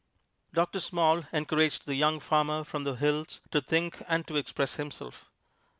Doctor 0.51 0.79
Small 0.79 1.25
encouraged 1.31 1.85
the 1.85 1.93
young 1.93 2.19
farmer 2.19 2.63
from 2.63 2.85
the 2.85 2.95
hills 2.95 3.39
to 3.51 3.61
think 3.61 4.01
and 4.07 4.25
to 4.25 4.35
express 4.35 4.77
himself. 4.77 5.29